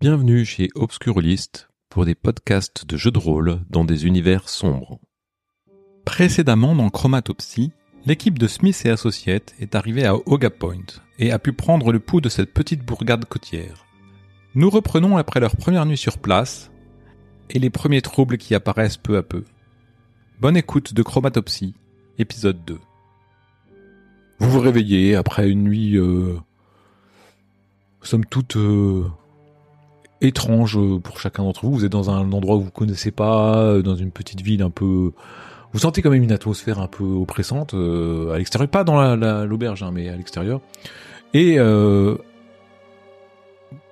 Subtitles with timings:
[0.00, 5.00] Bienvenue chez Obscurlist pour des podcasts de jeux de rôle dans des univers sombres.
[6.04, 7.72] Précédemment dans Chromatopsy,
[8.06, 10.86] l'équipe de Smith et Associates est arrivée à Oga Point
[11.18, 13.86] et a pu prendre le pouls de cette petite bourgade côtière.
[14.54, 16.70] Nous reprenons après leur première nuit sur place
[17.50, 19.42] et les premiers troubles qui apparaissent peu à peu.
[20.40, 21.74] Bonne écoute de Chromatopsy,
[22.18, 22.78] épisode 2.
[24.38, 26.38] Vous vous réveillez après une nuit, euh,
[28.00, 29.10] somme toute, euh,
[30.20, 31.72] étrange pour chacun d'entre vous.
[31.72, 34.70] Vous êtes dans un endroit où vous connaissez pas, euh, dans une petite ville un
[34.70, 35.12] peu.
[35.72, 39.82] Vous sentez quand même une atmosphère un peu oppressante euh, à l'extérieur, pas dans l'auberge,
[39.82, 40.60] hein, mais à l'extérieur.
[41.34, 42.16] Et euh,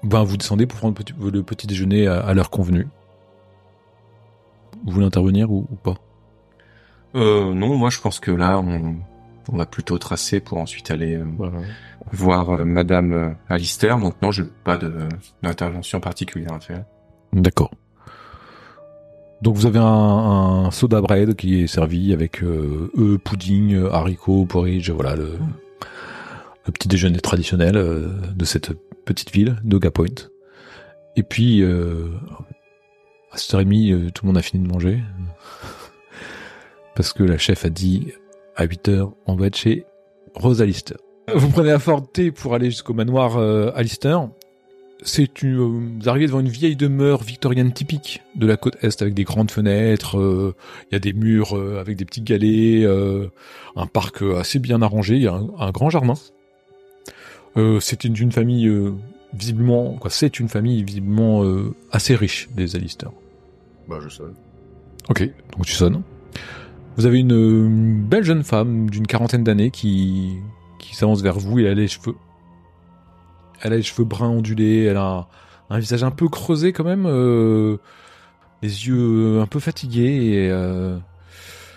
[0.03, 2.89] ben vous descendez pour prendre le petit, déjeuner à, l'heure convenue.
[4.85, 5.97] Vous voulez intervenir ou, ou pas?
[7.15, 8.97] Euh, Non, moi je pense que là on,
[9.53, 11.25] on va plutôt tracer pour ensuite aller euh,
[12.13, 13.99] voir euh, Madame euh, Alistair.
[13.99, 14.79] Donc non, je n'ai pas
[15.43, 16.85] d'intervention particulière à faire.
[17.33, 17.71] D'accord.
[19.43, 25.15] Donc vous avez un, soda bread qui est servi avec œufs, pudding, haricots, porridge, voilà
[25.15, 25.39] le,
[26.65, 27.75] le petit déjeuner traditionnel
[28.35, 28.73] de cette
[29.05, 30.31] petite ville, Doga Point.
[31.17, 35.03] Et puis à 7h30, tout le monde a fini de manger.
[36.97, 38.15] Parce que la chef a dit
[38.57, 39.85] à 8 heures, on va être chez
[40.35, 40.97] Rose Alistair.
[41.35, 44.29] Vous prenez la Ford T pour aller jusqu'au manoir euh, Alistair.
[45.03, 49.03] C'est une, euh, vous arrivez devant une vieille demeure victorienne typique de la côte est
[49.03, 50.19] avec des grandes fenêtres.
[50.19, 50.55] Euh,
[50.91, 52.87] il y a des murs avec des petits galets,
[53.77, 55.17] un parc assez bien arrangé.
[55.17, 56.15] Il y a un, grand jardin.
[57.81, 58.71] c'est une, une, famille
[59.35, 61.45] visiblement, quoi, c'est une famille visiblement
[61.91, 63.11] assez riche des Alistair.
[63.89, 64.35] Bah je sonne.
[65.09, 66.03] Ok, donc tu sonnes.
[66.97, 70.39] Vous avez une, belle jeune femme d'une quarantaine d'années qui,
[70.79, 72.15] qui s'avance vers vous et elle a les cheveux.
[73.61, 75.29] Elle a les cheveux bruns ondulés, elle a
[75.69, 77.77] un, visage un peu creusé quand même, euh,
[78.63, 80.99] les yeux un peu fatigués, et, euh,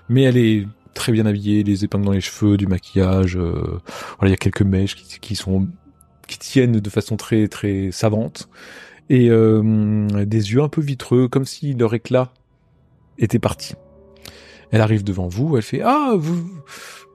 [0.08, 3.79] mais elle est très bien habillée, les épingles dans les cheveux, du maquillage, euh,
[4.19, 5.68] voilà, il y a quelques mèches qui, qui, sont
[6.28, 8.50] qui tiennent de façon très très savante
[9.09, 12.31] et des yeux un peu vitreux, comme si leur éclat
[13.18, 13.74] était parti.
[14.72, 16.47] Elle arrive devant vous, elle fait Ah, vous,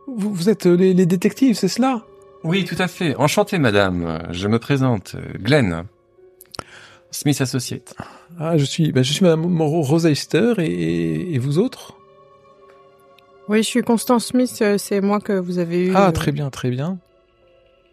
[0.07, 2.03] vous, êtes les, détectives, c'est cela?
[2.43, 3.15] Oui, tout à fait.
[3.17, 4.27] Enchanté, madame.
[4.31, 5.85] Je me présente, Glenn.
[7.15, 7.95] Smith Associate.
[8.41, 11.97] Ah, je suis, ben, je suis madame Rosa Easter et, vous autres?
[13.49, 15.93] Oui, je suis Constance Smith, euh, c'est moi que vous avez eu.
[15.95, 16.99] Ah, très bien, très bien.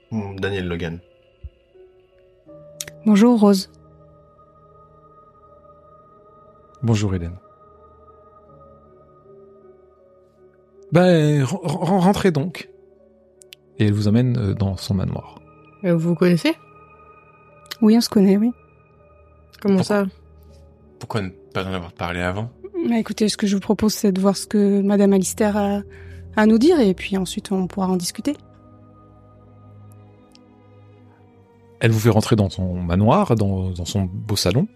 [0.10, 1.00] Hmm, Daniel Logan.
[3.06, 3.70] Bonjour, Rose.
[6.82, 7.38] Bonjour, Hélène.
[10.91, 12.69] Ben, rentrez donc.
[13.79, 15.41] Et elle vous amène euh, dans son manoir.
[15.84, 16.53] vous vous connaissez?
[17.81, 18.52] Oui, on se connaît, oui.
[19.62, 20.06] Comment ça?
[21.00, 22.52] Pourquoi ne pas en avoir parlé avant?
[22.88, 25.81] Bah, Écoutez, ce que je vous propose, c'est de voir ce que Madame Alistair a
[26.35, 28.35] à nous dire, et puis ensuite on pourra en discuter.
[31.79, 34.68] Elle vous fait rentrer dans son manoir, dans, son beau salon,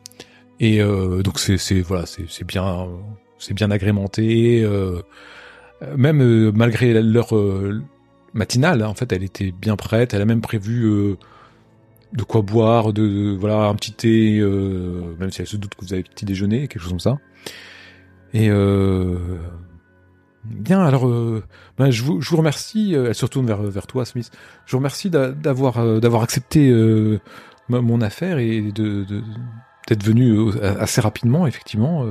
[0.59, 2.87] et euh, donc c'est voilà, c'est bien,
[3.37, 4.63] c'est bien agrémenté.
[4.63, 5.01] Euh, euh,
[5.97, 7.81] même euh, malgré l'heure euh,
[8.33, 10.13] matinale, hein, en fait, elle était bien prête.
[10.13, 11.17] Elle a même prévu
[12.13, 14.39] de quoi boire, de, voilà un petit thé,
[15.19, 17.17] même si elle se doute que vous avez petit déjeuner, quelque chose comme ça.
[18.33, 18.49] Et
[20.43, 21.07] bien, alors,
[21.77, 22.93] ben, je, vous, je vous remercie.
[22.93, 24.31] elle se retourne vers, vers toi, Smith.
[24.65, 26.71] Je vous remercie d'avoir d'avoir accepté
[27.69, 29.05] mon affaire et de
[29.87, 32.05] d'être venu assez rapidement, effectivement.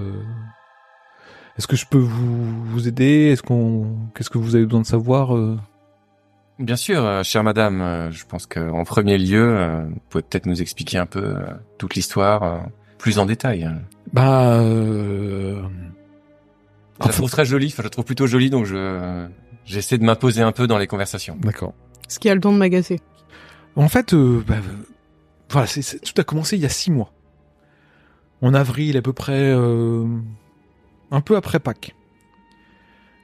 [1.57, 3.31] Est-ce que je peux vous, vous aider?
[3.33, 5.57] Est-ce qu'on, qu'est-ce que vous avez besoin de savoir euh?
[6.59, 7.81] Bien sûr, euh, chère madame.
[7.81, 11.37] Euh, je pense qu'en premier lieu, vous pouvez peut-être nous expliquer un peu
[11.79, 12.67] toute l'histoire
[12.99, 13.71] plus en détail.
[14.13, 15.63] Bah, je
[17.01, 17.67] la trouve très jolie.
[17.67, 19.27] Enfin, je la trouve plutôt jolie, donc je
[19.65, 21.37] j'essaie de m'imposer un peu dans les conversations.
[21.41, 21.73] D'accord.
[22.09, 23.01] Ce qui a le don de m'agacer.
[23.77, 24.57] En fait, bah,
[25.51, 27.13] voilà, c'est, tout a commencé il y a six mois.
[28.43, 29.55] En avril, à peu près
[31.15, 31.95] un peu après Pâques.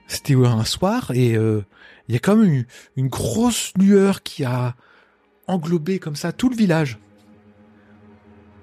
[0.06, 1.64] C'était un soir et euh,
[2.08, 2.64] il y a comme une,
[2.96, 4.74] une grosse lueur qui a
[5.46, 6.98] englobé comme ça tout le village.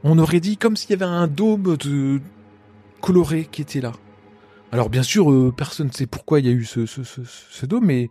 [0.03, 1.77] On aurait dit comme s'il y avait un dôme
[3.01, 3.93] coloré qui était là.
[4.71, 8.09] Alors bien sûr, euh, personne ne sait pourquoi il y a eu ce, dôme, mais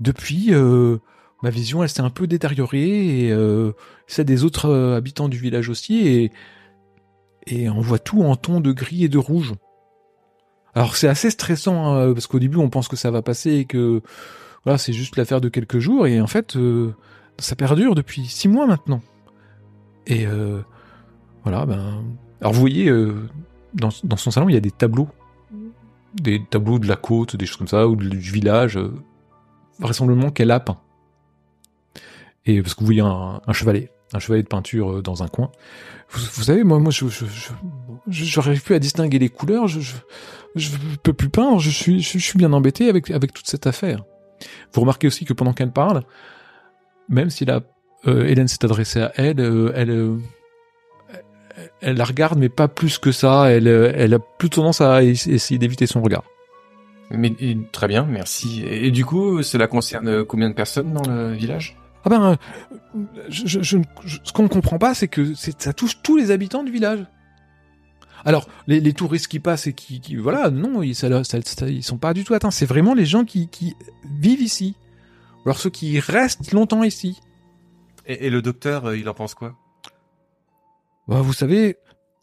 [0.00, 0.98] depuis, euh,
[1.42, 3.72] ma vision, s'est un peu détériorée, et euh,
[4.06, 6.30] celle des autres habitants du village aussi,
[7.48, 9.54] et, on voit tout en ton de gris et de rouge.
[10.76, 13.64] Alors c'est assez stressant hein, parce qu'au début on pense que ça va passer et
[13.64, 14.02] que
[14.64, 16.92] voilà c'est juste l'affaire de quelques jours et en fait euh,
[17.38, 19.00] ça perdure depuis six mois maintenant.
[20.06, 20.60] Et euh,
[21.42, 22.04] Voilà, ben.
[22.40, 23.28] Alors vous voyez, euh,
[23.74, 25.08] dans, dans son salon, il y a des tableaux.
[26.14, 28.76] Des tableaux de la côte, des choses comme ça, ou du village.
[28.78, 28.94] euh,
[29.80, 30.78] vraisemblablement qu'elle a peint.
[32.46, 35.50] Et parce que vous voyez un, chevalet, un chevalet de peinture dans un coin.
[36.10, 37.24] Vous, vous savez, moi, moi, je, je-
[38.08, 39.66] j'arrive plus à distinguer les couleurs.
[39.68, 39.94] Je, je,
[40.56, 40.70] je
[41.02, 41.60] peux plus peindre.
[41.60, 44.02] Je suis, je, je suis bien embêté avec avec toute cette affaire.
[44.72, 46.02] Vous remarquez aussi que pendant qu'elle parle,
[47.08, 47.60] même si la
[48.06, 50.16] euh, Hélène s'est adressée à elle, euh, elle, euh,
[51.80, 53.50] elle, la regarde, mais pas plus que ça.
[53.50, 56.24] Elle, euh, elle a plus tendance à ess- essayer d'éviter son regard.
[57.10, 58.62] Mais et- très bien, merci.
[58.64, 61.76] Et, et du coup, cela concerne combien de personnes dans le village?
[62.04, 62.36] Ah ben,
[63.28, 63.78] je, je- je-
[64.22, 67.04] ce qu'on ne comprend pas, c'est que ça touche tous les habitants du village.
[68.24, 71.68] Alors, les, les touristes qui passent et qui, qui- voilà, non, ils, ça, ça- ça-
[71.68, 72.50] ils sont pas du tout atteints.
[72.50, 73.76] C'est vraiment les gens qui, qui
[74.20, 74.74] vivent ici.
[75.44, 77.20] Ou Alors ceux qui restent longtemps ici.
[78.06, 79.54] et, et le docteur, euh, il en pense quoi?
[81.06, 81.76] Bah, vous savez,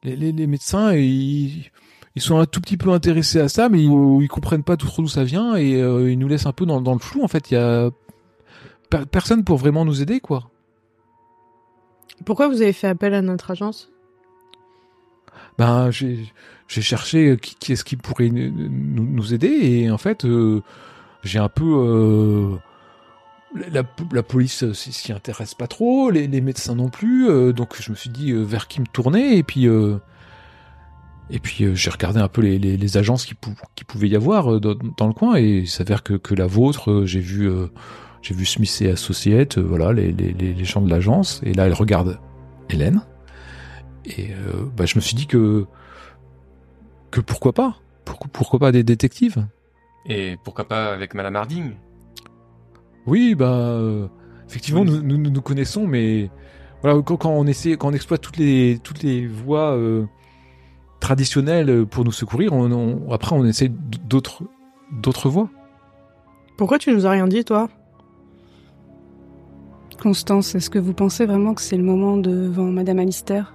[0.03, 1.71] les, les- les médecins, ils,
[2.15, 3.89] ils sont un tout petit peu intéressés à ça, mais ils,
[4.21, 6.65] ils comprennent pas tout trop d'où ça vient et euh, ils nous laissent un peu
[6.65, 7.23] dans, dans le flou.
[7.23, 7.89] En fait, il y a
[8.89, 10.49] per- personne pour vraiment nous aider, quoi.
[12.25, 13.89] Pourquoi vous avez fait appel à notre agence?
[15.57, 16.17] Ben j'ai
[16.67, 20.61] cherché euh, qui, qui est-ce qui pourrait nous, nous- aider et en fait euh,
[21.23, 22.55] j'ai un peu euh,
[23.71, 27.75] la, la police euh, s'y intéresse pas trop, les, les médecins non plus, euh, donc
[27.79, 29.67] je me suis dit euh, vers qui me tourner et puis
[31.29, 34.15] et puis j'ai regardé un peu les, les, les agences qui, pou- qui pouvaient y
[34.15, 37.49] avoir dans, dans le coin et il s'avère que, que la vôtre, j'ai vu
[38.21, 42.19] j'ai vu Smith et Associates, voilà les, les gens de l'agence et là elle regarde
[42.69, 43.01] Hélène
[44.05, 45.65] et euh, bah, je me suis dit que
[47.11, 47.75] que pourquoi pas?
[48.05, 49.45] Pourquoi, pourquoi pas des détectives?
[50.07, 51.73] Et pourquoi pas avec Madame Harding?
[53.05, 54.07] Oui, bah euh,
[54.49, 54.87] effectivement, Oui.
[54.87, 56.29] nous, nous, nous nous connaissons, mais
[56.81, 60.05] voilà, quand, quand on essaie, quand on exploite toutes les toutes les voies euh,
[60.99, 64.43] traditionnelles pour nous secourir, on, on- après on essaie d'autres
[64.91, 65.49] d'autres voies.
[66.57, 67.69] Pourquoi tu nous as rien dit, toi?
[70.01, 73.53] Constance, est-ce que vous pensez vraiment que c'est le moment devant Madame Alistair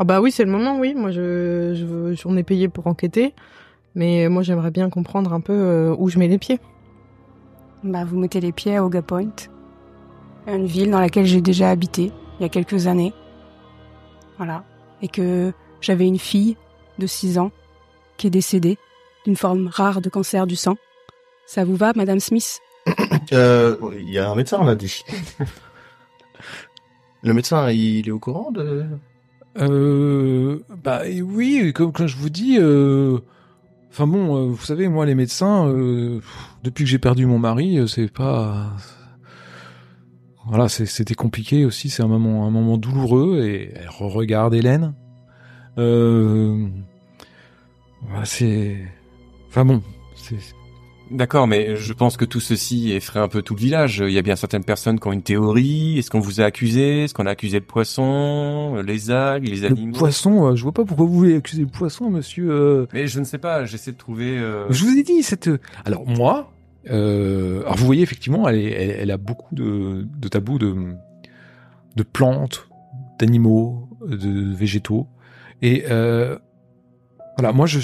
[0.00, 0.94] Ah bah oui, c'est le moment, oui.
[0.94, 3.34] Moi, je, je, veux- on est payé pour enquêter.
[3.94, 6.58] Mais moi, j'aimerais bien comprendre un peu euh, où je mets les pieds.
[7.84, 9.28] Bah, vous mettez les pieds à Oga Point,
[10.46, 13.12] une ville dans laquelle j'ai déjà habité il y a quelques années.
[14.38, 14.64] Voilà.
[15.02, 15.52] Et que
[15.82, 16.56] j'avais une fille
[16.98, 17.50] de 6 ans
[18.16, 18.78] qui est décédée
[19.26, 20.76] d'une forme rare de cancer du sang.
[21.46, 22.60] Ça vous va, Madame Smith?
[23.32, 25.04] Euh, Il y a un médecin, on l'a dit.
[27.22, 28.86] Le médecin, il est au courant de...
[29.60, 33.18] Euh, bah oui, comme je vous dis, euh,
[33.90, 36.20] enfin bon, euh, vous savez, moi les médecins, euh,
[36.64, 38.74] depuis que j'ai perdu mon mari, c'est pas,
[40.46, 44.94] voilà, c'était compliqué aussi, c'est un moment, un moment douloureux et elle regarde Hélène.
[45.78, 46.66] Euh,
[48.08, 48.78] voilà, c'est,
[49.48, 49.82] enfin bon,
[50.16, 50.38] c'est,
[51.10, 53.98] D'accord, mais je pense que tout ceci effraie un peu tout le village.
[54.06, 55.98] Il y a bien certaines personnes qui ont une théorie.
[55.98, 57.04] Est-ce qu'on vous a accusé?
[57.04, 59.98] Est-ce qu'on a accusé le poisson, les algues, les le animaux?
[59.98, 62.50] poisson, euh, je vois pas pourquoi vous voulez accuser le poisson, monsieur.
[62.52, 64.38] euh, Mais je ne sais pas, j'essaie de trouver...
[64.38, 65.50] euh, Je vous ai dit cette.
[65.84, 66.52] Alors moi,
[66.90, 70.94] euh, alors vous voyez effectivement, elle, est- elle, elle a beaucoup de, de tabous de
[71.96, 72.68] de plantes,
[73.18, 75.08] d'animaux, de végétaux,
[75.60, 76.38] et euh,
[77.36, 77.52] voilà.
[77.52, 77.80] Moi, je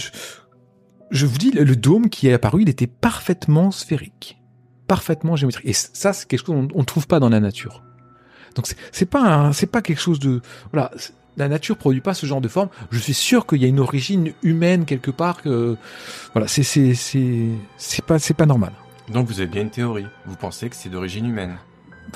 [1.10, 4.38] je vous dis, le, le dôme qui est apparu, il était parfaitement sphérique,
[4.86, 7.82] parfaitement géométrique, et ça, c'est quelque chose qu'on ne trouve pas dans la nature.
[8.54, 10.40] Donc c'est- pas c'est pas quelque chose de
[10.72, 10.90] voilà.
[11.36, 12.70] La nature produit pas ce genre de forme.
[12.90, 15.42] Je suis sûr qu'il y a une origine humaine quelque part.
[15.42, 15.76] Que,
[16.32, 18.72] voilà, c'est c'est c'est c'est pas c'est pas normal.
[19.12, 20.06] Donc vous avez bien une théorie.
[20.24, 21.56] Vous pensez que c'est d'origine humaine.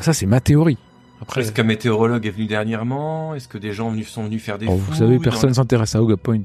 [0.01, 0.79] Ça c'est ma théorie.
[1.21, 3.35] Après, Est-ce qu'un météorologue est venu dernièrement?
[3.35, 6.03] Est-ce que des gens venus- sont venus faire des oh, vous savez, personne s'intéresse à
[6.03, 6.41] Oga Point.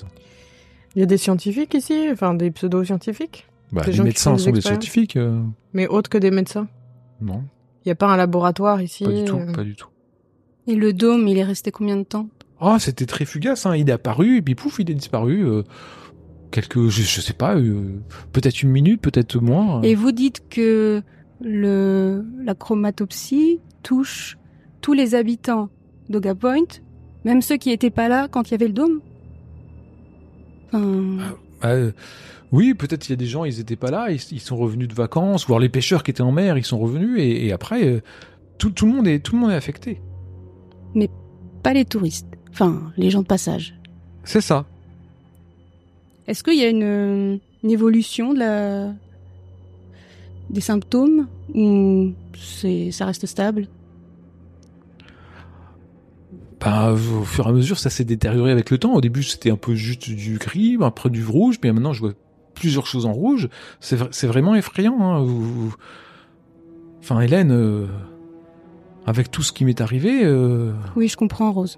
[0.95, 4.61] Il y a des scientifiques ici, enfin des pseudo-scientifiques, Bah, Des les médecins sont des
[4.61, 5.17] scientifiques.
[5.17, 5.41] euh,
[5.73, 6.67] mais autres que des médecins?
[7.21, 7.43] non,
[7.83, 9.03] Il n'y a pas un laboratoire ici.
[9.03, 9.87] pas du tout, euh, pas du tout.
[10.67, 12.27] Et le dôme, il est resté combien de temps?
[12.59, 13.65] Ah, c'était très fugace.
[13.65, 13.75] Hein.
[13.75, 15.45] Il est apparu et puis pouf, il est disparu.
[15.45, 15.63] euh,
[16.51, 17.99] quelques, je, je sais pas, euh,
[18.31, 19.81] peut-être une minute, peut-être moins.
[19.81, 21.01] Et vous dites que
[21.41, 24.37] le, la chromatopsie touche
[24.81, 25.69] tous les habitants
[26.09, 26.79] d'Oga Point,
[27.25, 29.01] même ceux qui étaient pas là quand il y avait le dôme?
[30.75, 31.91] Enfin, Bah, euh,
[32.51, 34.88] oui, peut-être il y a des gens, ils étaient pas là, ils, ils sont revenus
[34.88, 37.86] de vacances, voire les pêcheurs qui étaient en mer, ils sont revenus et, et après
[37.86, 38.01] euh,
[38.58, 40.01] tout, tout le monde est tout le monde est affecté.
[41.63, 42.27] pas les touristes.
[42.51, 43.75] Enfin, les gens de passage.
[44.24, 44.65] C'est ça.
[46.27, 48.94] Est-ce qu'il y a une, une évolution de la
[50.50, 53.67] des symptômes ou c'est ça reste stable?
[56.65, 58.93] Bah, au fur et à mesure, ça s'est détérioré avec le temps.
[58.93, 62.13] Au début, c'était un peu juste du gris, après du rouge, mais maintenant, je vois
[62.55, 63.48] plusieurs choses en rouge.
[63.79, 65.00] C'est vra- c'est vraiment effrayant.
[65.01, 65.22] Hein.
[65.24, 65.75] Vous- vous-
[67.00, 67.86] Enfin, Hélène, euh,
[69.05, 71.77] avec tout ce qui m'est arrivé, euh, Oui, je comprends, Rose.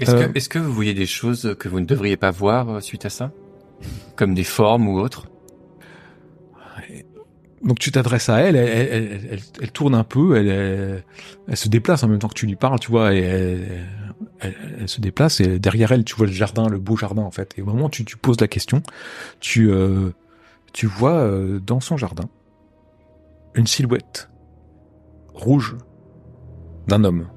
[0.00, 2.68] Est-ce Euh, que, est-ce que vous voyez des choses que vous ne devriez pas voir
[2.70, 3.30] euh, suite à ça?
[4.16, 5.26] Comme des formes ou autres?
[7.62, 12.02] Donc tu t'adresses à elle, elle, elle, elle- elle- tourne un peu, elle, se déplace
[12.02, 13.20] en même temps que tu lui parles, tu vois, et
[14.40, 17.54] elle, se déplace et derrière elle, tu vois le jardin, le beau jardin en fait.
[17.58, 18.82] Et au moment où tu, tu poses la question,
[19.40, 20.10] tu, euh,
[20.72, 22.24] tu vois euh, dans son jardin
[23.54, 24.30] une silhouette
[25.34, 25.76] rouge
[26.86, 27.28] d'un homme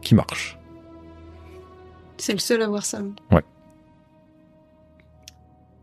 [0.00, 0.58] qui marche.
[2.16, 3.00] C'est le seul à voir ça.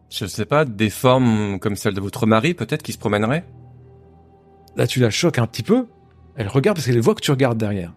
[0.09, 3.45] Je sais pas, des formes comme celle de votre mari peut-être qui se promènerait
[4.75, 5.87] Là, tu la choques un petit peu.
[6.35, 7.93] Elle regarde parce qu'elle voit que tu regardes derrière.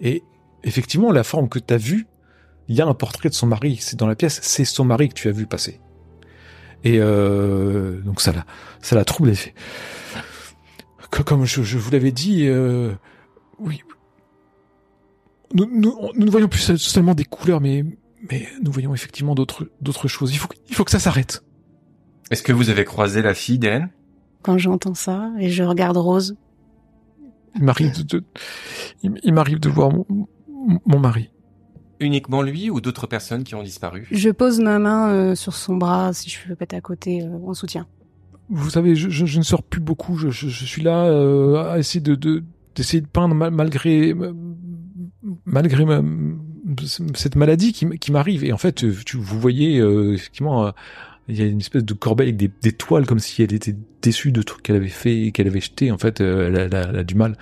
[0.00, 0.22] Et
[0.62, 2.06] effectivement, la forme que tu as vue,
[2.68, 3.78] il y a un portrait de son mari.
[3.80, 4.38] C'est dans la pièce.
[4.42, 5.80] C'est son mari que tu as vu passer.
[6.84, 8.46] Et euh, donc ça la,
[8.80, 9.32] ça la trouble.
[11.10, 12.92] Comme je, je vous l'avais dit, euh,
[13.58, 13.82] oui.
[15.52, 17.84] Nous, nous, nous ne voyons plus seulement des couleurs, mais,
[18.30, 20.32] mais nous voyons effectivement d'autres, d'autres choses.
[20.32, 21.44] Il faut, que- il faut que ça s'arrête.
[22.30, 23.90] Est-ce que vous avez croisé la fille d'Hélène?
[24.42, 26.36] Quand j'entends ça et je regarde Rose,
[27.56, 28.24] Il m'arrive de, de-
[29.02, 30.06] il, il m'arrive de voir mon,
[30.86, 31.30] mon mari.
[31.98, 34.06] Uniquement lui ou d'autres personnes qui ont disparu?
[34.10, 37.22] Je pose ma main euh, sur son bras si je peux pas être à côté
[37.22, 37.86] euh, en soutien.
[38.48, 40.16] Vous savez, je, je, je ne sors plus beaucoup.
[40.16, 42.42] Je, je, je suis là euh, à essayer de de-
[42.74, 44.14] d'essayer de, peindre mal- malgré
[45.44, 46.02] malgré ma-
[47.14, 48.44] cette maladie qui, m'arrive.
[48.44, 50.70] Et en fait, euh, tu, vous voyez euh, effectivement, euh,
[51.28, 54.32] il y a une espèce de corbeille avec des, toiles comme si elle était déçue
[54.32, 55.92] de trucs qu'elle avait fait et qu'elle avait jeté.
[55.92, 57.36] En fait, elle, a- du mal.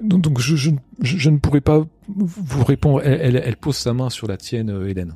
[0.00, 3.02] Donc, je, ne pourrais pas vous répondre.
[3.02, 5.14] Elle, pose sa main sur la tienne, Hélène.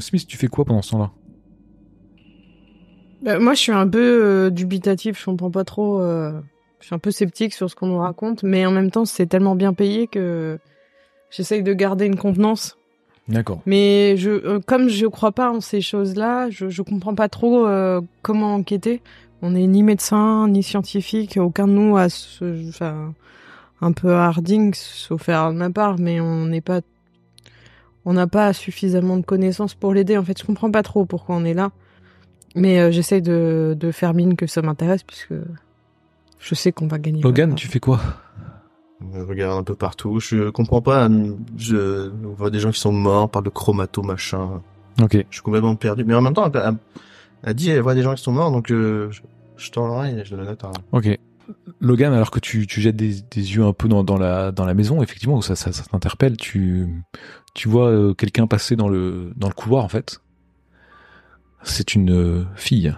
[0.00, 1.10] Smith, tu fais quoi pendant ce temps-là?
[3.22, 6.00] Bah, moi, je suis un peu dubitatif, je comprends pas trop.
[6.00, 9.26] je suis un peu sceptique sur ce qu'on nous raconte, mais en même temps, c'est
[9.26, 10.58] tellement bien payé que
[11.32, 12.76] j'essaye de garder une contenance.
[13.28, 13.62] D'accord.
[13.66, 17.66] Mais je, euh, comme je crois pas en ces choses-là, je, je comprends pas trop
[17.66, 19.00] euh, comment enquêter.
[19.42, 23.14] On n'est ni médecin ni scientifique, aucun de nous a ce, enfin,
[23.80, 26.80] un peu harding, sauf faire de ma part, mais on n'est pas,
[28.04, 30.16] on n'a pas suffisamment de connaissances pour l'aider.
[30.16, 31.70] En fait, je comprends pas trop pourquoi on est là.
[32.54, 35.34] Mais euh, j'essaie de, de faire mine que ça m'intéresse puisque
[36.38, 37.22] je sais qu'on va gagner.
[37.22, 38.00] Logan, tu fais quoi?
[39.14, 40.20] Je regarde un peu partout.
[40.20, 41.08] Je comprends pas.
[41.56, 44.60] Je on voit des gens qui sont morts, on parle de chromato machin.
[45.00, 45.12] Ok.
[45.28, 46.04] Je suis complètement perdu.
[46.04, 46.76] Mais en même temps, elle,
[47.44, 49.20] elle- dit elle voit des gens qui sont morts, donc euh, je,
[49.56, 50.62] je tends l'oreille et je le note.
[50.64, 51.18] à- Ok.
[51.80, 54.64] Logan, alors que tu, tu jettes des, des yeux un peu dans, dans, la, dans
[54.64, 56.36] la maison, effectivement, ça, ça, ça t'interpelle.
[56.36, 56.88] Tu,
[57.54, 60.20] tu vois euh, quelqu'un passer dans le, dans le couloir, en fait.
[61.62, 62.94] C'est une euh, fille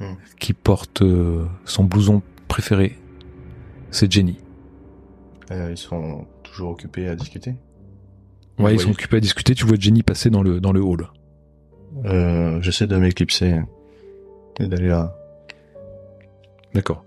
[0.00, 0.14] Hmm.
[0.40, 2.98] qui porte euh, son blouson préféré.
[3.92, 4.38] C'est Jenny.
[5.50, 7.54] Euh, ils sont toujours occupés à discuter.
[8.58, 9.54] Ouais, ils sont occupés à discuter.
[9.54, 11.08] Tu vois Jenny passer dans le, dans le hall.
[12.04, 13.60] Euh, J'essaie de m'éclipser
[14.60, 15.16] et d'aller là.
[16.74, 17.04] D'accord.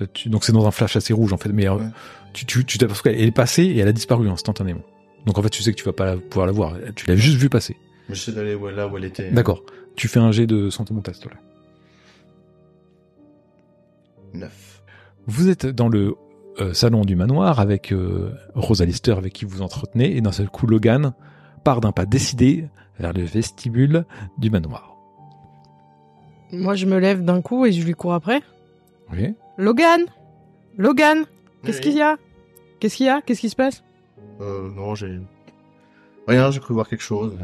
[0.00, 1.50] Euh, tu- donc c'est dans un flash assez rouge, en fait.
[1.50, 1.84] Mais euh, Ouais.
[2.32, 4.82] tu, tu, tu t'aperçois qu'elle est passée et elle a disparu instantanément.
[5.26, 6.74] Donc en fait, tu sais que tu vas pas la- pouvoir la voir.
[6.96, 7.76] Tu l'as juste vue passer.
[8.08, 9.30] J'essaie d'aller où- là où elle était.
[9.30, 9.62] D'accord.
[9.96, 11.38] Tu fais un jet de santé mental, s'il te plaît.
[14.34, 14.82] Neuf.
[15.26, 16.14] Vous êtes dans le
[16.72, 20.66] salon du manoir avec euh, Rosa Lister avec qui vous entretenez et d'un seul coup
[20.66, 21.12] Logan
[21.64, 22.68] part d'un pas décidé
[22.98, 24.04] vers le vestibule
[24.38, 24.96] du manoir.
[26.52, 28.40] Moi, je me lève d'un coup et je lui cours après.
[29.12, 29.34] Oui.
[29.58, 30.02] Logan,
[30.78, 31.24] Logan,
[31.64, 31.82] qu'est-ce Oui.
[31.84, 32.16] qu'il y a?
[32.78, 33.20] Qu'est-ce qu'il y a?
[33.22, 33.82] Qu'est-ce qui se passe?
[34.40, 35.18] Euh, non, j'ai
[36.28, 36.50] rien.
[36.50, 37.36] J'ai cru voir quelque chose.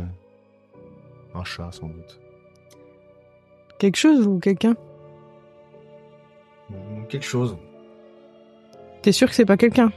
[1.35, 2.21] Un chat, sans doute.
[3.79, 4.76] Quelque chose ou quelqu'un?
[7.09, 7.57] Quelque chose.
[9.02, 9.90] T'es sûr que c'est pas quelqu'un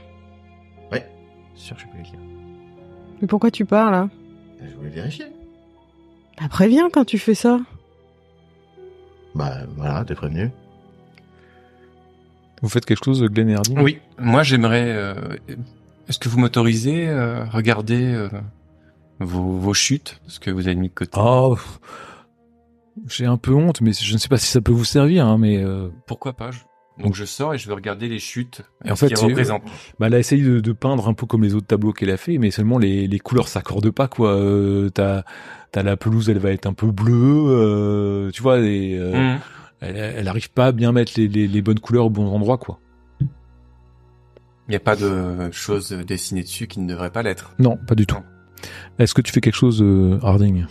[1.56, 2.24] C'est sûr que je suis pas quelqu'un.
[3.22, 4.08] Mais pourquoi tu pars là
[4.60, 5.26] Je voulais vérifier.
[6.40, 7.60] Bah préviens quand tu fais ça.
[9.36, 10.50] Bah voilà, t'es prévenu.
[12.62, 14.90] Vous faites quelque chose, Glenn et Oui, moi j'aimerais.
[14.90, 15.14] euh,
[16.08, 18.28] Est-ce que vous m'autorisez à regarder euh,
[19.20, 21.20] vos, vos chutes, ce que vous avez mis de côté?
[21.22, 21.78] Oh, pff,
[23.06, 25.26] j'ai un peu honte, mais je ne sais pas si ça peut vous servir.
[25.26, 26.60] Hein, mais euh, Pourquoi pas je-
[26.98, 29.64] Donc je sors et je veux regarder les chutes Et en qui fait, c'est- représentent.
[29.98, 32.16] bah, elle a essayé de, de peindre un peu comme les autres tableaux qu'elle a
[32.16, 34.06] fait, mais seulement les, les couleurs s'accordent pas.
[34.06, 34.30] quoi.
[34.36, 35.24] Euh, t'as
[35.72, 37.12] t'as la pelouse, elle va être un peu bleue,
[37.48, 38.60] euh, tu vois.
[38.60, 39.40] Et, euh, Mmh.
[39.80, 42.58] elle, elle arrive pas à bien mettre les, les, les bonnes couleurs aux bons endroits,
[42.58, 42.78] quoi.
[43.20, 47.54] Il n'y a pas de choses dessinées dessus qui ne devraient pas l'être.
[47.58, 48.20] Non, pas du tout.
[48.98, 50.64] Est-ce que tu fais quelque chose, euh, Harding?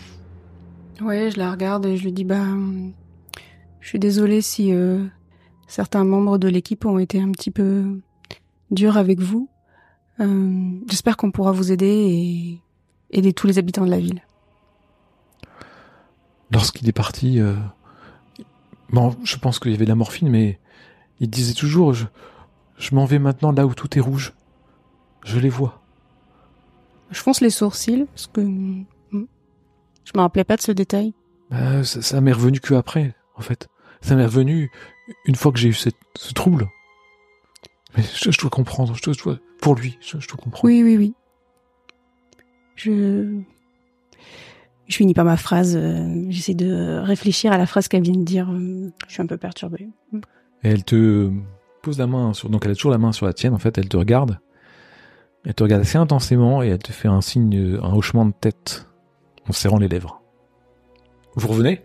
[1.01, 2.94] Ouais, je la regarde et je lui dis bah, hum,
[3.82, 5.03] je suis désolée si euh,
[5.67, 8.00] certains membres de l'équipe ont été un petit peu
[8.72, 9.50] durs avec vous.
[10.20, 12.62] Euh, J'espère qu'on pourra vous aider et
[13.17, 14.22] aider tous les habitants de la ville.
[16.51, 17.55] Lorsqu'il est parti, euh,
[18.91, 20.60] bon, je pense qu'il y avait de la morphine, mais
[21.20, 22.05] il disait toujours, je,
[22.77, 24.34] je m'en vais maintenant là où tout est rouge.
[25.25, 25.82] Je les vois.
[27.10, 31.13] Je fonce les sourcils parce que hum, je me rappelais pas de ce détail.
[31.50, 33.67] Bah, ça, ça m'est revenu que après, en fait.
[34.01, 34.70] Ça m'est revenu
[35.25, 36.67] une fois que j'ai eu cette, ce trouble.
[37.98, 40.63] Mais je, je dois comprendre, je dois, je dois- pour lui, je, je dois comprendre.
[40.65, 41.13] Oui, oui, oui.
[42.75, 43.39] Je
[44.88, 45.75] je finis pas ma phrase.
[45.77, 48.50] euh, J'essaie de réfléchir à la phrase qu'elle vient de dire.
[48.51, 49.88] euh, Je suis un peu perturbée.
[50.63, 51.32] Et elle te
[51.82, 53.77] pose la main sur, donc elle a toujours la main sur la tienne, en fait,
[53.77, 54.39] elle te regarde.
[55.46, 58.88] Elle te regarde assez intensément et elle te fait un signe, un hochement de tête
[59.48, 60.22] en serrant les lèvres.
[61.36, 61.82] Vous revenez?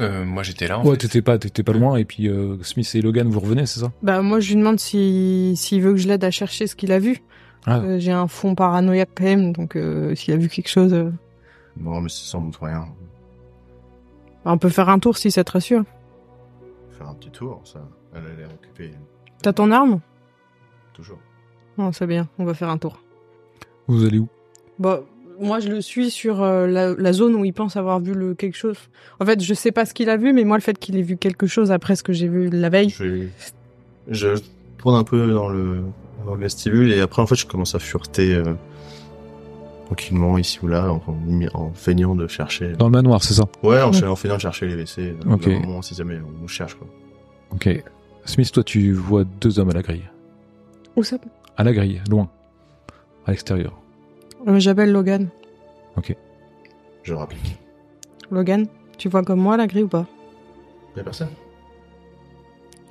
[0.00, 0.78] Euh, moi, j'étais là.
[0.78, 3.66] En Ouais, t'étais pas, t'étais pas loin et puis euh, Smith et Logan, vous revenez,
[3.66, 3.90] c'est ça?
[4.02, 6.92] Bah moi je lui demande si s'il veut que je l'aide à chercher ce qu'il
[6.92, 7.22] a vu.
[7.66, 7.80] Ah.
[7.80, 11.10] Euh, J'ai un fond paranoïaque quand même, donc euh, s'il a vu quelque chose, euh,
[11.80, 12.86] Non, mais c'est sans doute rien.
[14.44, 15.82] on peut faire un tour si ça te rassure.
[16.96, 17.80] Faire un petit tour, ça.
[18.14, 18.92] Elle a l'air occupée.
[19.42, 20.00] T'as ton arme?
[20.94, 21.18] Toujours.
[21.76, 23.00] Non, c'est bien, on va faire un tour.
[23.88, 24.28] Vous allez où?
[24.78, 25.00] Bah
[25.40, 28.34] moi je le suis sur euh, la, la zone où il pense avoir vu le
[28.34, 28.76] quelque chose.
[29.20, 31.02] En fait, je sais pas ce qu'il a vu, mais moi le fait qu'il ait
[31.02, 32.90] vu quelque chose après ce que j'ai vu la veille.
[32.90, 33.26] Je,
[34.08, 34.28] je
[34.78, 35.82] tourne un peu dans le,
[36.26, 38.54] dans le vestibule et après, en fait, je commence à fureter euh,
[39.86, 41.02] tranquillement ici ou là, en,
[41.54, 42.72] en feignant de chercher.
[42.72, 43.44] Dans le manoir, c'est ça?
[43.62, 44.04] Ouais, en, Ouais.
[44.04, 45.14] en feignant de chercher les WC.
[45.30, 45.46] Ok.
[45.46, 46.86] Normalement, si jamais on nous cherche, quoi.
[47.52, 47.82] Ok.
[48.24, 50.02] Smith, toi, tu vois deux hommes à la grille.
[50.96, 51.16] Où ça?
[51.56, 52.28] À la grille, loin.
[53.26, 53.72] À l'extérieur.
[54.46, 55.28] Euh, J'appelle Logan.
[57.02, 57.58] Je rapplique.
[58.30, 58.66] Logan,
[58.98, 60.04] tu vois comme moi la grille ou pas?
[60.94, 61.30] Y'a personne?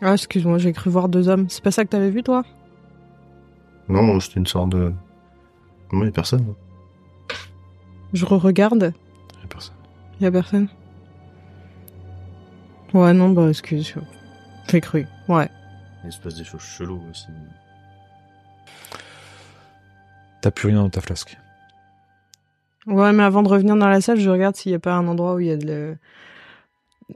[0.01, 1.47] Ah excuse-moi, j'ai cru voir deux hommes.
[1.49, 2.43] C'est pas ça que t'avais vu toi?
[3.89, 4.91] Non, c'était une sorte de.
[5.91, 6.45] Non, y'a personne.
[8.13, 8.93] Je re-regarde,
[9.41, 9.75] Y a personne.
[10.21, 10.67] y a personne?
[12.93, 13.93] Ouais non bah excuse.
[14.69, 15.05] J'ai cru.
[15.27, 15.49] Ouais.
[16.05, 17.27] Il se passe des choses cheloues aussi.
[20.41, 21.38] T'as plus rien dans ta flasque.
[22.86, 25.08] Ouais, mais avant de revenir dans la salle, je regarde s'il n'y a pas un
[25.08, 25.97] endroit où il y a de le...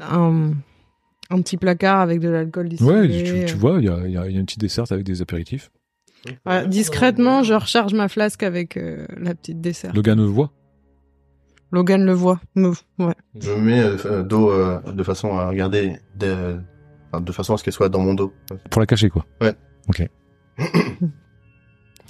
[0.02, 0.52] un...
[1.30, 4.30] un petit placard avec de l'alcool Ouais, tu, tu vois, il y a, y a-
[4.30, 5.72] y a une petite desserte avec des apéritifs.
[6.46, 9.94] Ouais, discrètement, je recharge ma flasque avec euh, la petite dessert.
[9.96, 10.52] Logan le voit.
[11.72, 12.40] Logan le voit.
[12.56, 12.76] Ouais.
[13.40, 16.60] Je me mets euh, dos euh, de façon à regarder, de,
[17.12, 18.34] enfin, de façon à ce qu'elle soit dans mon dos.
[18.70, 19.26] Pour la cacher, quoi.
[19.40, 19.54] Ouais.
[19.88, 20.06] Ok.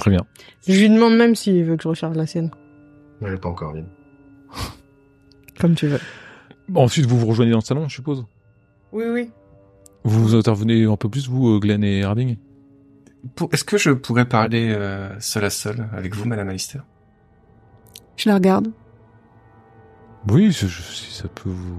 [0.01, 0.25] Très bien.
[0.67, 2.49] Je lui demande même s'il veut que je recharge la sienne.
[3.21, 3.85] Elle est pas encore vide.
[5.59, 5.99] Comme tu veux.
[6.73, 8.25] Ensuite, vous vous rejoignez dans le salon, je suppose?
[8.91, 9.29] Oui, oui.
[10.03, 12.37] Vous vous intervenez un peu plus, vous, euh, Glenn et Harding?
[13.51, 16.83] Est-ce que je pourrais parler euh, seul à seul avec vous, Madame Alistair?
[18.17, 18.69] Je la regarde.
[20.31, 21.77] Oui, je- je- si ça peut vous...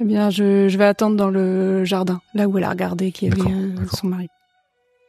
[0.00, 3.28] Eh bien, je, je vais attendre dans le jardin, là où elle a regardé qu'il
[3.28, 4.28] y avait euh, son mari.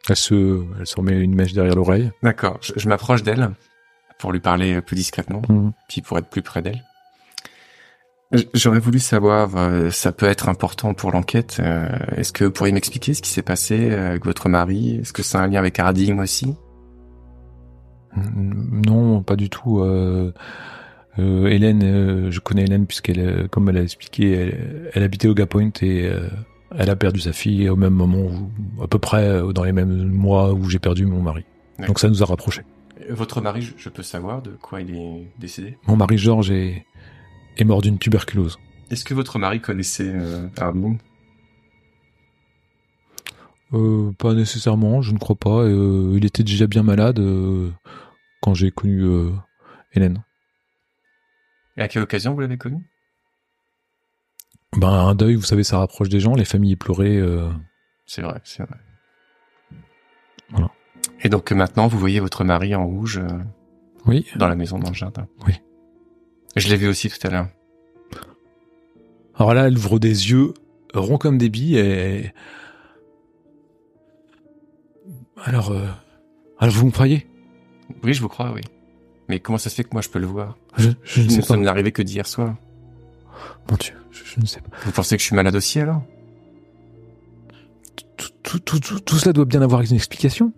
[0.09, 2.11] Elle se, elle se remet une mèche derrière l'oreille.
[2.23, 2.57] D'accord.
[2.61, 3.49] Je, je m'approche d'elle
[4.19, 5.71] pour lui parler plus discrètement, Mhm.
[5.89, 6.83] puis pour être plus près d'elle.
[8.31, 11.57] J- J'aurais voulu savoir, euh, ça peut être important pour l'enquête.
[11.59, 14.97] euh, Est-ce que vous pourriez m'expliquer ce qui s'est passé euh, avec votre mari?
[15.01, 16.55] Est-ce que c'est un lien avec Harding aussi?
[18.15, 19.79] Mm, Non, pas du tout.
[19.79, 20.33] Euh,
[21.19, 25.27] euh, Hélène, euh, je connais Hélène puisqu'elle, euh, comme elle a expliqué, elle, elle habitait
[25.27, 26.27] au Point et euh,
[26.71, 29.71] elle a perdu sa fille au même moment, où, à peu près euh, dans les
[29.71, 31.45] mêmes mois où j'ai perdu mon mari.
[31.87, 32.63] Donc ça nous a rapprochés.
[33.09, 35.77] Votre mari, je, peux savoir de quoi il est décédé?
[35.87, 36.85] Mon mari Georges est,
[37.57, 38.57] est mort d'une tuberculose.
[38.89, 40.47] Est-ce que votre mari connaissait euh,
[43.73, 45.63] Euh, pas nécessairement, je ne crois pas.
[45.63, 47.21] Euh, il était déjà bien malade
[48.41, 49.03] quand j'ai connu
[49.93, 50.23] Hélène.
[51.77, 52.77] Et à quelle occasion vous l'avez connu?
[54.77, 56.35] Ben un deuil, vous savez, ça rapproche des gens.
[56.35, 57.17] Les familles pleuraient.
[57.17, 57.49] euh,
[58.05, 58.77] C'est vrai, c'est vrai.
[60.49, 60.69] Voilà.
[61.21, 63.27] Et donc euh, maintenant, vous voyez votre mari en rouge euh,
[64.05, 64.25] Oui.
[64.35, 65.27] dans la maison, dans le jardin.
[65.47, 65.53] Oui.
[66.55, 67.47] Je l'ai vu aussi tout à l'heure.
[69.35, 70.53] Alors là, elle ouvre des yeux
[70.93, 72.31] ronds comme des billes et...
[75.43, 75.87] Alors, euh,
[76.59, 77.27] alors vous me croyez?
[78.03, 78.61] Oui, je vous crois, oui.
[79.27, 80.57] Mais comment ça se fait que moi je peux le voir?
[80.77, 81.91] Je, je ne sais Ça pas.
[81.91, 82.55] que d'hier soir.
[83.69, 84.69] Mon Dieu, je, je ne sais pas.
[84.85, 86.01] Vous pensez que je suis malade aussi alors?
[88.17, 90.53] Tout, tout, tout, tout, tout cela doit bien avoir une explication.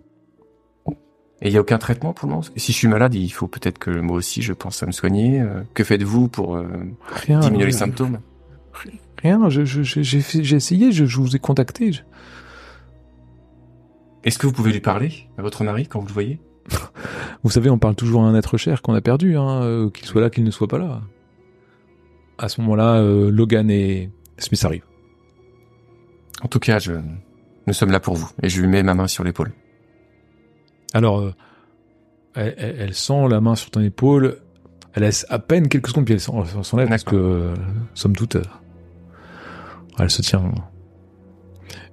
[1.40, 2.42] Et il y a aucun traitement pour le moment?
[2.56, 5.40] Si je suis malade, il faut peut-être que moi aussi je pense à me soigner.
[5.40, 6.66] Euh, que faites-vous pour euh,
[7.12, 7.38] Rien.
[7.40, 8.18] diminuer les euh, symptômes?
[9.22, 9.48] Rien.
[9.48, 10.90] J'ai essayé.
[10.92, 11.92] Je, je vous ai contacté.
[11.92, 12.02] je-
[14.24, 16.40] Est-ce que vous pouvez lui parler à votre mari quand vous le voyez?
[17.44, 20.20] Vous savez, on parle toujours à un être cher qu'on a perdu, hein, qu'il soit
[20.20, 21.00] là, qu'il ne soit pas là.
[22.38, 24.84] À ce moment-là, euh, Logan et Smith arrivent.
[26.42, 26.92] En tout cas, je...
[27.66, 28.30] nous sommes là pour vous.
[28.42, 29.50] Et je lui mets ma main sur l'épaule.
[30.94, 31.34] Alors, euh,
[32.36, 34.38] elle, elle- elle sent la main sur ton épaule.
[34.94, 37.54] Elle laisse à peine quelques secondes, puis elle s'en- elle s'enlève parce que, euh,
[37.94, 38.42] somme toute, euh,
[39.98, 40.52] elle se tient.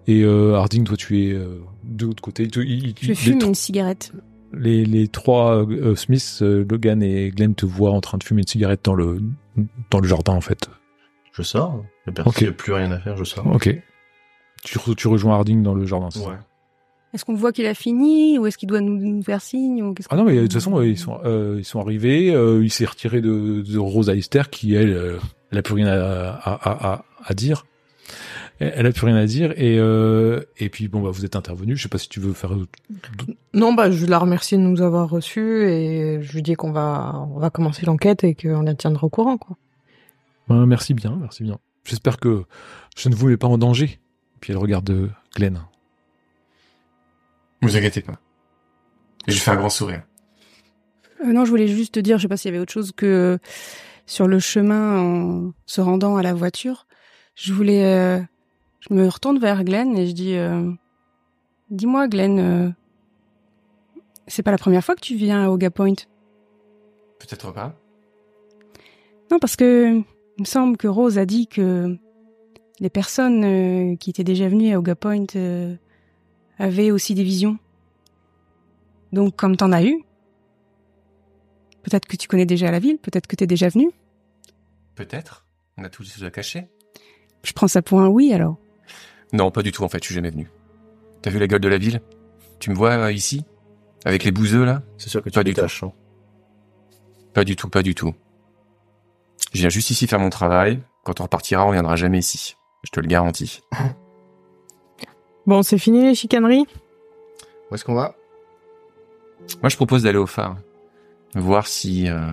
[0.07, 2.47] Et euh, Harding, toi, tu es euh, de l'autre côté.
[2.47, 4.13] Tu- il- il- Je fume une cigarette.
[4.53, 8.41] les, les trois euh, Smith, euh, Logan et Glenn te voient en train de fumer
[8.41, 9.19] une cigarette dans le
[9.91, 10.69] dans le jardin, en fait.
[11.33, 11.83] Je sors.
[12.07, 12.49] Il n'y a Ok.
[12.51, 13.45] plus rien à faire, je sors.
[13.47, 13.69] Ok.
[14.63, 16.09] Tu, re- tu rejoins Harding dans le jardin.
[16.11, 16.35] c'est Ouais.
[17.13, 19.93] Est-ce qu'on voit qu'il a fini ou est-ce qu'il doit nous, nous faire signe ou
[19.93, 22.33] qu'est-ce Ah non, mais de toute façon, euh, ils sont, euh, ils sont arrivés.
[22.33, 25.17] euh, il s'est retiré de, de Rose Alister, qui elle, euh,
[25.51, 27.65] elle a plus rien à, à, à, à- à dire.
[28.59, 29.51] Elle a plus rien à dire.
[29.57, 31.75] Et euh, et puis bon, bah vous êtes intervenu.
[31.75, 32.51] Je sais pas si tu veux faire.
[33.53, 37.27] Non, bah, je la remercie de nous avoir reçus et je lui dis qu'on va,
[37.33, 39.57] on va commencer l'enquête et qu'on la tiendra au courant, quoi.
[40.51, 41.59] Euh, merci bien, merci bien.
[41.83, 42.43] J'espère que
[42.95, 43.99] je ne vous mets pas en danger.
[44.39, 45.61] Puis elle regarde euh, Glenn.
[47.61, 48.19] Ne vous inquiétez pas.
[49.27, 50.03] Et je lui fais un grand sourire.
[51.23, 52.91] Euh, non, je voulais juste te dire, je sais pas s'il y avait autre chose
[52.91, 53.39] que
[54.05, 56.85] sur le chemin en se rendant à la voiture,
[57.35, 58.21] je voulais, euh,
[58.79, 60.71] je me retourne vers Glenn et je dis, euh,
[61.69, 62.69] dis-moi Glenn, euh,
[64.27, 65.95] c'est pas la première fois que tu viens à Oga Point?
[67.19, 67.75] Peut-être pas.
[69.31, 69.97] Non, parce que
[70.37, 71.97] il me semble que Rose a dit que
[72.79, 75.25] les personnes euh, qui étaient déjà venues à Oga Point
[76.59, 77.57] avaient aussi des visions.
[79.11, 80.03] Donc, comme t'en as eu,
[81.83, 83.91] peut-être que tu connais déjà la ville, peut-être que t'es déjà venu.
[84.95, 85.45] Peut-être.
[85.77, 86.67] On a tout des choses à cacher.
[87.43, 88.57] Je prends ça pour un oui alors.
[89.33, 90.49] Non, pas du tout en fait, je suis jamais venu.
[91.21, 92.01] T'as vu la gueule de la ville?
[92.59, 93.43] Tu me vois euh, ici?
[94.05, 94.83] Avec les bouseux là?
[94.97, 95.83] C'est sûr que tu Pas du détaches.
[95.83, 95.91] hein.
[97.33, 98.13] Pas du tout, pas du tout.
[99.53, 100.79] Je viens juste ici faire mon travail.
[101.03, 102.55] Quand on repartira, on reviendra jamais ici.
[102.83, 103.61] Je te le garantis.
[105.47, 106.65] Bon, c'est fini les chicaneries?
[107.69, 108.15] Où est-ce qu'on va?
[109.61, 110.57] Moi, je propose d'aller au phare.
[111.35, 112.31] Voir si euh,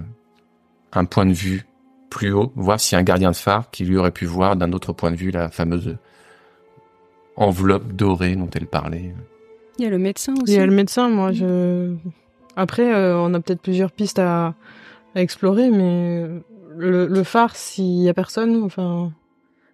[0.93, 1.67] un point de vue
[2.09, 4.95] plus haut, voir si un gardien de phare qui lui aurait pu voir d'un autre
[4.95, 5.99] point de vue la fameuse
[7.37, 9.15] enveloppe dorée dont elle parlait.
[9.79, 10.53] Il y a le médecin Il aussi.
[10.55, 11.95] y a le médecin, moi, je...
[12.57, 14.55] Après, euh, on a peut-être plusieurs pistes à,
[15.15, 16.27] à explorer, mais
[16.77, 19.13] le, le phare, s'il y a personne, enfin...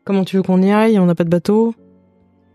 [0.05, 0.99] Comment tu veux qu'on y aille?
[0.99, 1.75] On n'a pas de bateau?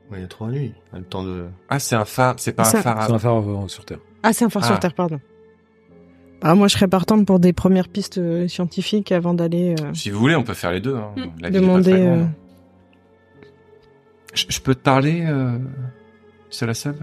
[0.10, 0.74] Ouais, Il y a trois nuits.
[0.92, 1.46] On a le temps de.
[1.70, 3.00] Ah, c'est un phare, c'est pas un un- phare.
[3.00, 4.00] à- C'est un phare euh, sur Terre.
[4.24, 4.68] Ah, c'est un phare Ah.
[4.70, 5.20] sur Terre, pardon.
[6.42, 9.76] Ah, moi, je serais partante pour des premières pistes euh, scientifiques avant d'aller...
[9.82, 10.96] euh, Si vous voulez, on peut faire les deux.
[10.96, 11.12] Hein.
[11.16, 11.20] Mm.
[11.20, 12.20] La ville est pas Demander, très grande.
[12.20, 12.26] euh,
[14.34, 15.58] Je, je peux te parler euh,
[16.50, 16.96] seul à seul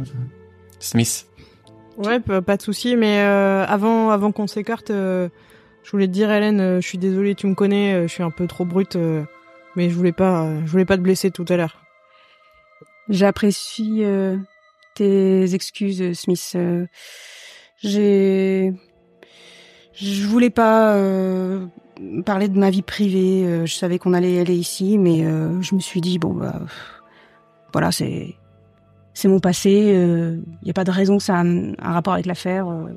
[0.79, 1.27] Smith.
[1.97, 5.29] Ouais, pas pas de souci, mais euh, avant, avant qu'on s'écarte, euh,
[5.85, 8.23] je voulais te dire, Hélène, euh, je suis désolée, tu me connais, euh, je suis
[8.23, 9.23] un peu trop brute, euh,
[9.77, 11.83] mais je voulais pas, euh, je voulais pas te blesser tout à l'heure.
[13.09, 14.37] J'apprécie euh,
[14.95, 16.53] tes excuses, Smith.
[16.55, 16.87] Euh,
[17.83, 18.73] J'ai,
[19.95, 21.67] je voulais pas euh,
[22.25, 23.45] parler de ma vie privée.
[23.47, 26.55] euh, je savais qu'on allait aller ici, mais euh, je me suis dit bon bah
[26.61, 27.00] pff,
[27.73, 28.35] voilà, c'est
[29.15, 29.71] c'est mon passé.
[29.71, 32.69] Il n'y a pas de raison que ça a un, un rapport avec l'affaire.
[32.69, 32.89] euh.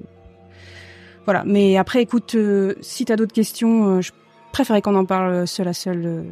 [1.26, 1.44] voilà.
[1.46, 4.12] Mais après, écoute, euh, si t'as d'autres questions, euh, je
[4.52, 6.06] préférais qu'on en parle seul à seul.
[6.06, 6.24] euh.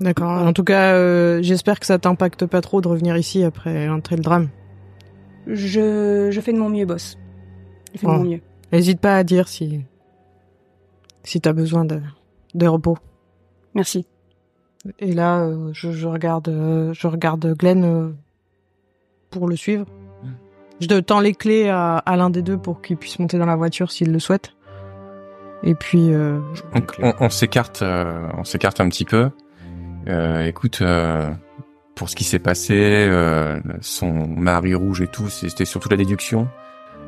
[0.00, 0.30] D'accord.
[0.30, 4.16] En tout cas, euh, j'espère que ça t'impacte pas trop de revenir ici après l'entrée
[4.16, 4.48] le drame.
[5.46, 7.18] Je, je fais de mon mieux, boss.
[7.94, 8.40] Je fais de mon mieux.
[8.72, 9.80] N'hésite pas à dire si,
[11.24, 12.00] si t'as besoin de,
[12.54, 12.96] de repos.
[13.74, 14.06] Merci.
[14.98, 18.12] Et là, euh, je, je regarde, euh, je regarde Glenn euh,
[19.30, 19.86] pour le suivre.
[20.80, 23.46] Je te tends les clés à, à l'un des deux pour qu'il puisse monter dans
[23.46, 24.54] la voiture s'il le souhaite.
[25.62, 26.10] Et puis,
[26.74, 29.28] Donc, on, on s'écarte, on s'écarte un petit peu.
[30.46, 30.82] Écoute,
[31.94, 33.10] pour ce qui s'est passé,
[33.82, 36.48] son mari rouge et tout, c'était surtout la déduction.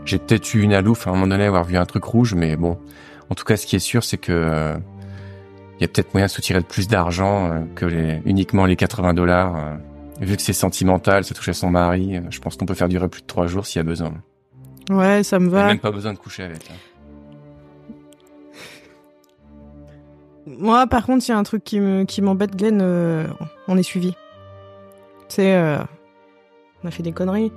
[0.04, 2.56] J'ai peut-être eu une alouf à un moment donné avoir vu un truc rouge, mais
[2.56, 2.78] bon.
[3.30, 4.74] En tout cas, ce qui est sûr, c'est que
[5.82, 8.66] il y a peut-être moyen de se tirer de plus d'argent euh, que les, uniquement
[8.66, 9.56] les 80 dollars.
[9.56, 9.74] euh.
[10.20, 12.88] vu que c'est sentimental, ça touche à son mari, euh, je pense qu'on peut faire
[12.88, 14.12] durer plus de trois jours s'il y a besoin.
[14.90, 15.66] ouais, ça me Il n'y a va.
[15.68, 16.70] même pas besoin de coucher avec.
[16.70, 16.74] hein.
[20.46, 22.80] Moi, par contre, il y a un truc qui me, qui m'embête, Glenn.
[22.82, 23.26] euh,
[23.68, 24.12] on est suivi.
[25.28, 25.78] Tu sais, euh,
[26.82, 27.52] on a fait des conneries.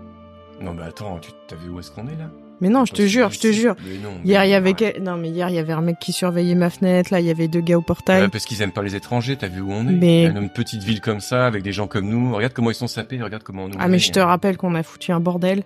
[0.62, 2.30] Non, mais attends, tu t'as vu où est-ce qu'on est là?
[2.62, 3.76] Mais non, je te jure, je te jure.
[4.24, 6.70] Hier, il y avait non mais hier il y avait un mec qui surveillait ma
[6.70, 7.12] fenêtre.
[7.12, 8.24] Là, il y avait deux gars au portail.
[8.24, 10.50] Ouais, parce qu'ils aiment pas les étrangers, t'as vu où on est Mais- Dans Une
[10.50, 12.34] petite ville comme ça, avec des gens comme nous.
[12.34, 13.76] Regarde comment ils sont sapés, regarde comment nous.
[13.80, 15.64] ah on mais je te rappelle qu'on a foutu un bordel.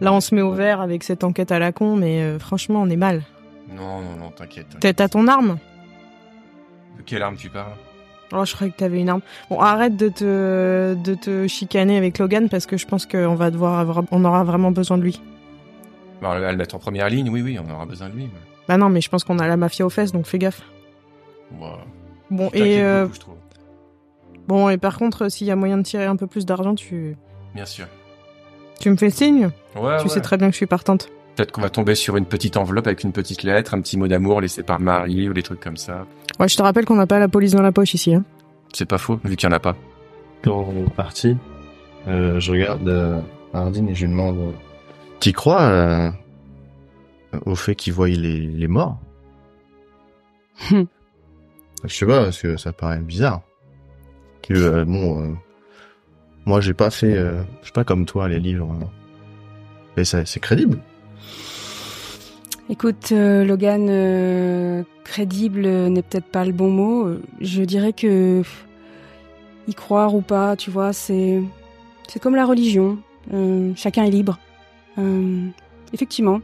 [0.00, 2.80] Là, on se met au vert avec cette enquête à la con, mais euh, franchement,
[2.82, 3.22] on est mal.
[3.76, 4.66] Non, non, non, t'inquiète.
[4.80, 5.58] T'as t'as ton arme?
[6.98, 7.72] De quelle arme tu parles?
[8.34, 9.20] Oh, je croyais que t'avais une arme.
[9.50, 13.50] Bon, arrête de te de te chicaner avec Logan parce que je pense qu'on va
[13.50, 15.20] devoir avoir, on aura vraiment besoin de lui.
[16.22, 18.24] Elle va le mettre en première ligne, oui, oui, on aura besoin de lui.
[18.24, 20.62] mais- Bah non, mais je pense qu'on a la mafia aux fesses, donc fais gaffe.
[21.50, 21.72] Bon,
[22.30, 23.34] Bon et euh, beaucoup, je trouve.
[24.48, 27.16] bon et par contre, s'il y a moyen de tirer un peu plus d'argent, tu
[27.54, 27.86] Bien sûr.
[28.80, 29.50] tu me fais signe?
[29.76, 30.08] Ouais, tu ouais.
[30.08, 31.08] sais très bien que je suis partante.
[31.36, 34.06] Peut-être qu'on va tomber sur une petite enveloppe avec une petite lettre, un petit mot
[34.06, 36.06] d'amour laissé par Marie ou des trucs comme ça.
[36.38, 38.14] Ouais, je te rappelle qu'on n'a pas la police dans la poche ici.
[38.14, 38.22] Hein.
[38.72, 39.74] C'est pas faux, vu qu'il y en a pas.
[40.44, 41.36] Quand on est parti,
[42.08, 43.20] euh, je regarde euh,
[43.54, 44.50] Hardin et je lui demande euh,
[45.22, 46.10] T'y crois euh,
[47.46, 48.98] au fait qu'il voie les, les morts
[50.72, 50.86] Hum.
[51.84, 53.42] Je sais pas, parce que ça paraît bizarre.
[54.42, 55.32] Que, euh, bon, euh,
[56.44, 58.88] moi j'ai pas fait, je sais pas comme toi les livres, hein.
[59.96, 60.78] mais c'est crédible.
[62.68, 67.16] Écoute, Logan, crédible n'est peut-être pas le bon mot.
[67.40, 68.42] Je dirais que
[69.68, 71.40] y croire ou pas, tu vois, c'est
[72.08, 72.98] c'est comme la religion.
[73.76, 74.38] Chacun est libre.
[74.98, 75.48] Euh,
[75.92, 76.40] effectivement,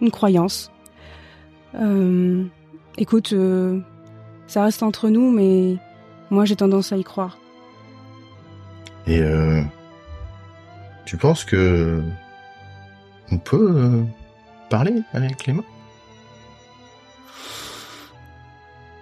[0.00, 0.70] une croyance.
[1.74, 2.44] Euh,
[2.98, 3.80] écoute, euh,
[4.46, 5.76] ça reste entre nous, mais
[6.30, 7.38] moi j'ai tendance à y croire.
[9.06, 9.20] Et
[11.06, 12.00] tu penses que
[13.32, 14.04] on peut
[14.70, 15.64] parler avec les morts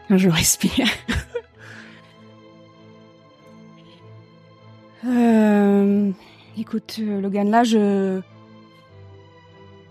[0.08, 0.88] Je respire.
[6.60, 8.20] Écoute, Logan, là, je,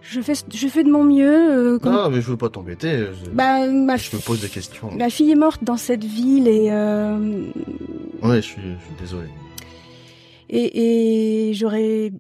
[0.10, 1.76] je fais, je fais de mon mieux.
[1.76, 3.08] euh, Non, mais je veux pas t'embêter.
[3.24, 4.90] Je, bah, ma, je me pose des questions.
[4.96, 7.18] ma fille est morte dans cette ville et euh,
[8.24, 9.28] Ouais, je suis, je suis désolé.
[10.50, 12.12] et, et j'aurais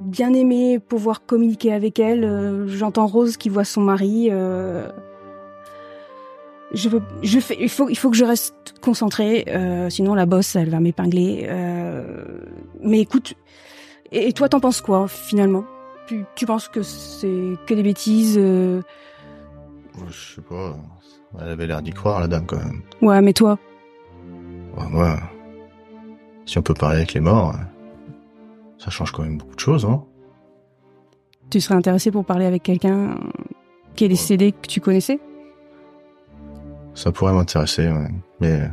[0.00, 2.24] bien aimé pouvoir communiquer avec elle.
[2.24, 4.28] Euh, J'entends Rose qui voit son mari.
[4.30, 4.88] euh,
[6.72, 10.26] je veux, je fais, il faut, il faut que je reste concentrée, euh, sinon la
[10.26, 11.46] bosse, elle va m'épingler.
[11.48, 12.02] euh,
[12.82, 13.34] mais écoute,
[14.12, 15.64] et, et toi, t'en penses quoi finalement?
[16.06, 18.80] Tu, tu penses que c'est que des bêtises euh,
[20.08, 20.76] Je sais pas.
[21.40, 22.82] Elle avait l'air d'y croire, la dame, quand même.
[23.02, 23.58] Ouais, mais toi,
[24.76, 25.16] Ouais, moi,
[26.44, 27.54] si on peut parler avec les morts,
[28.78, 30.02] ça change quand même beaucoup de choses, hein.
[31.50, 33.16] tu serais intéressé pour parler avec quelqu'un
[33.94, 35.18] qui est décédé que tu connaissais?
[36.94, 38.08] Ça pourrait m'intéresser, ouais.
[38.40, 38.68] Mais,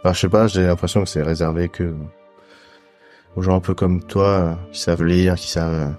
[0.00, 1.94] enfin, je sais pas, j'ai l'impression que c'est réservé que
[3.36, 5.94] aux gens un peu comme toi, qui savent lire, qui savent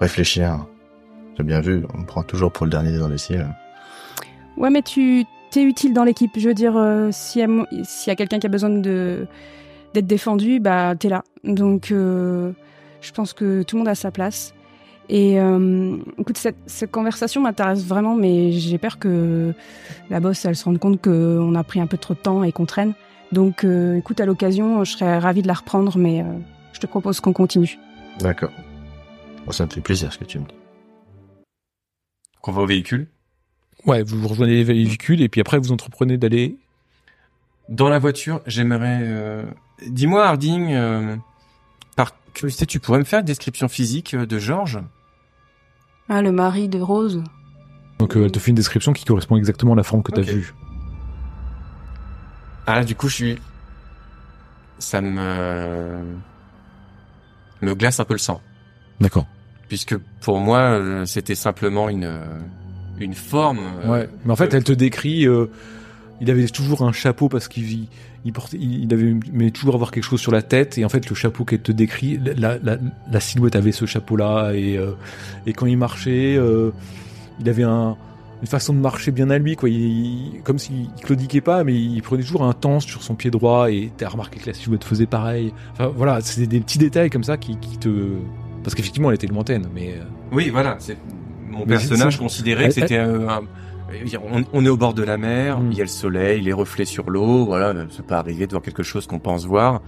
[0.00, 0.66] réfléchir.
[1.36, 3.46] J'ai bien vu, on me prend toujours pour le dernier des imbéciles.
[4.56, 6.32] Ouais, mais tu t'es utile dans l'équipe.
[6.36, 11.08] Je veux dire, euh, s'il y a, quelqu'un qui a besoin d'être défendu, bah t'es
[11.08, 11.22] là.
[11.44, 12.52] Donc, euh,
[13.00, 14.54] je pense que tout le monde a sa place.
[15.10, 19.54] Et euh, écoute, cette, conversation m'intéresse vraiment, mais j'ai peur que
[20.10, 22.52] la bosse, elle se rende compte qu'on a pris un peu trop de temps et
[22.52, 22.92] qu'on traîne.
[23.32, 26.24] Donc, écoute, à l'occasion, je serais ravie de la reprendre, mais
[26.78, 27.76] je te propose qu'on continue.
[28.20, 28.52] D'accord.
[29.44, 30.54] Bon, ça me fait plaisir ce que tu me dis.
[32.40, 33.08] Qu'on va au véhicule?
[33.84, 36.56] Ouais, vous rejoignez les véhicules et puis après vous entreprenez d'aller.
[37.68, 39.00] Dans la voiture, j'aimerais...
[39.02, 39.44] euh,
[39.88, 41.16] Dis-moi, Harding, euh,
[41.96, 44.78] par curiosité, tu pourrais me faire une description physique euh, de Georges?
[46.08, 47.24] Ah, le mari de Rose.
[47.98, 50.22] Donc euh, elle te fait une description qui correspond exactement à la forme que t'as
[50.22, 50.28] Ok.
[50.28, 50.54] vue.
[52.66, 53.38] Ah là, du coup, je suis...
[54.78, 56.02] Ça me...
[57.62, 58.40] me glace un peu le sang.
[59.00, 59.26] D'accord.
[59.68, 62.04] Puisque pour moi, euh, c'était simplement une...
[62.04, 62.38] euh,
[63.00, 63.60] une forme...
[63.84, 64.08] euh, Ouais.
[64.24, 65.26] Mais en fait, elle te décrit.
[65.26, 65.46] euh,
[66.20, 67.86] il avait toujours un chapeau parce qu'il
[68.24, 71.08] il portait, il avait mais toujours avoir quelque chose sur la tête et en fait
[71.08, 72.76] le chapeau qu'elle te décrit, la, la,
[73.10, 74.94] la silhouette avait ce chapeau-là et euh,
[75.46, 76.72] et quand il marchait, euh,
[77.38, 77.96] il avait un
[78.40, 79.68] une façon de marcher bien à lui quoi.
[79.68, 83.30] Il, il- comme s'il claudiquait pas, mais il prenait toujours un temps sur son pied
[83.30, 85.52] droit et t'as remarqué que la silhouette faisait pareil.
[85.72, 87.88] Enfin voilà, c'est des petits détails comme ça qui, qui te
[88.62, 90.76] parce qu'effectivement elle était lointaine, mais euh, Oui, voilà.
[90.78, 90.96] C'est
[91.48, 93.40] mon Mais personnage considérait elle- que c'était un-
[94.32, 95.68] on, on est au bord de la mer, Mm.
[95.72, 98.62] il y a le soleil, les reflets sur l'eau, voilà, ça peut arriver de voir
[98.62, 99.80] quelque chose qu'on pense voir.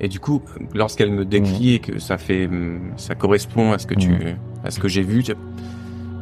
[0.00, 0.42] Et du coup,
[0.74, 4.36] lorsqu'elle me décrit et que ça fait, hum, ça correspond à ce que tu, Mm.
[4.64, 5.24] à ce que j'ai vu,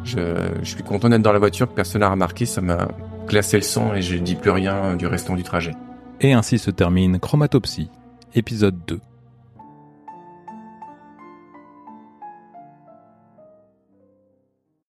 [0.07, 2.89] je, suis content d'être dans la voiture, personne n'a remarqué, ça m'a
[3.27, 5.75] glacé le sang et je dis plus rien du restant du trajet.
[6.21, 7.91] Et ainsi se termine Chromatopsie,
[8.35, 9.01] épisode 2.